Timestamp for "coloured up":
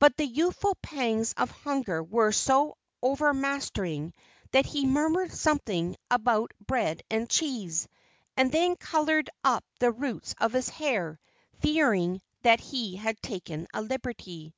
8.74-9.62